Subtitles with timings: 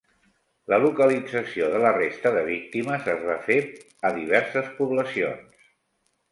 [0.71, 3.61] La localització de la resta de víctimes es va fer
[4.09, 5.65] a diverses poblacions.